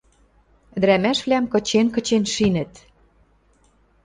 [0.75, 2.73] Ӹдӹрӓмӓшвлӓм кычен-кычен шинӹт.